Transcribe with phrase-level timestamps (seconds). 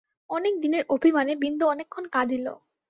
[0.29, 2.45] অনেক দিনের অভিমানে বিন্দু অনেকক্ষণ কাঁদিল।